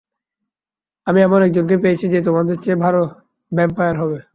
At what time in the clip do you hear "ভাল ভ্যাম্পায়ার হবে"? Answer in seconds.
2.83-4.17